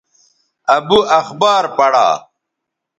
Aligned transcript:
ابو 0.77 0.99
اخبار 1.19 1.63
پڑا 1.77 2.07